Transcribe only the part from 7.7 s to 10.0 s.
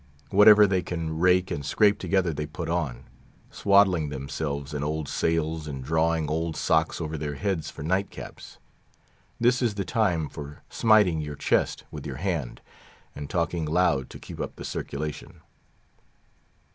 night caps. This is the